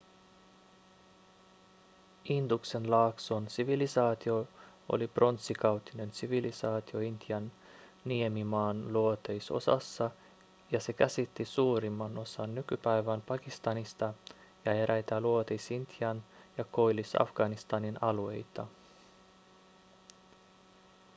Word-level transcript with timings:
induksen 2.29 2.91
laakson 2.91 3.49
sivilisaatio 3.49 4.47
oli 4.93 5.07
pronssikautinen 5.07 6.13
sivilisaatio 6.13 6.99
intian 6.99 7.51
niemimaan 8.05 8.93
luoteisosassa 8.93 10.11
ja 10.71 10.79
se 10.79 10.93
käsitti 10.93 11.45
suurimman 11.45 12.17
osan 12.17 12.55
nykypäivän 12.55 13.21
pakistanista 13.21 14.13
ja 14.65 14.73
eräitä 14.73 15.21
luoteis-intian 15.21 16.23
ja 16.57 16.63
koillis-afganistanin 16.63 17.97
alueita 18.01 18.67